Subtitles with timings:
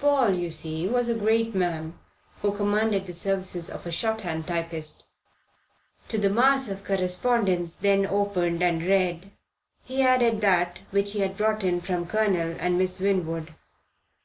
[0.00, 1.96] Paul, you see, was a great man,
[2.42, 5.04] who commanded the services of a shorthand typist.
[6.08, 9.30] To the mass of correspondence then opened and read
[9.84, 13.54] he added that which he had brought in from Colonel and Miss Winwood.